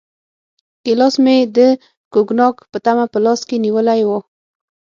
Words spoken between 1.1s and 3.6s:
مې د کوګناک په تمه په لاس کې